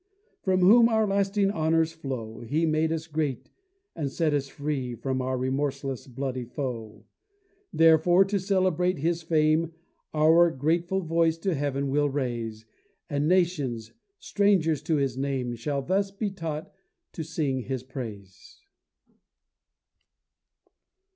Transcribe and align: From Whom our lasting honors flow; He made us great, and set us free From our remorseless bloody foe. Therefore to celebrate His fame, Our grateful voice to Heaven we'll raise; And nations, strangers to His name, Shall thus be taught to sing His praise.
From 0.41 0.61
Whom 0.61 0.89
our 0.89 1.05
lasting 1.05 1.51
honors 1.51 1.91
flow; 1.93 2.39
He 2.39 2.65
made 2.65 2.91
us 2.91 3.05
great, 3.05 3.51
and 3.95 4.11
set 4.11 4.33
us 4.33 4.47
free 4.47 4.95
From 4.95 5.21
our 5.21 5.37
remorseless 5.37 6.07
bloody 6.07 6.43
foe. 6.43 7.05
Therefore 7.71 8.25
to 8.25 8.39
celebrate 8.39 8.97
His 8.97 9.21
fame, 9.21 9.73
Our 10.11 10.49
grateful 10.49 11.01
voice 11.01 11.37
to 11.45 11.53
Heaven 11.53 11.87
we'll 11.91 12.09
raise; 12.09 12.65
And 13.11 13.27
nations, 13.27 13.91
strangers 14.17 14.81
to 14.81 14.95
His 14.95 15.19
name, 15.19 15.53
Shall 15.53 15.83
thus 15.83 16.09
be 16.09 16.31
taught 16.31 16.73
to 17.13 17.21
sing 17.23 17.59
His 17.59 17.83
praise. 17.83 18.59